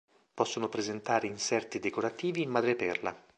[0.33, 3.15] Possono presentare inserti decorativi in madreperla.